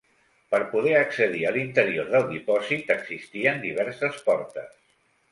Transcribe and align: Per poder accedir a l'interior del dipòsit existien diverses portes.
Per 0.53 0.59
poder 0.69 0.93
accedir 0.99 1.41
a 1.49 1.51
l'interior 1.57 2.09
del 2.13 2.25
dipòsit 2.31 2.89
existien 2.95 3.61
diverses 3.67 4.17
portes. 4.31 4.73